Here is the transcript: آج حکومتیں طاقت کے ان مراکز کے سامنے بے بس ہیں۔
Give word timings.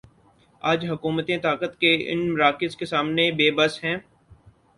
آج 0.61 0.85
حکومتیں 0.89 1.37
طاقت 1.37 1.77
کے 1.79 1.93
ان 2.11 2.33
مراکز 2.33 2.75
کے 2.75 2.85
سامنے 2.85 3.31
بے 3.31 3.51
بس 3.51 3.83
ہیں۔ 3.83 3.97